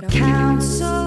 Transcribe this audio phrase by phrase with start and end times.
[0.00, 0.97] no counsel.